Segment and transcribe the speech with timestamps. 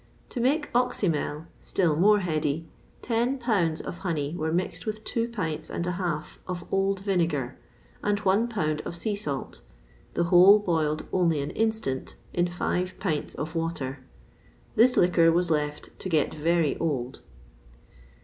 [0.01, 2.67] [XXVI 36] To make oxymel, still more heady,
[3.03, 7.55] ten pounds of honey were mixed with two pints and a half of old vinegar,
[8.01, 9.61] and one pound of sea salt;
[10.15, 13.99] the whole boiled only an instant in five pints of water.
[14.75, 17.19] This liquor was left to get very old.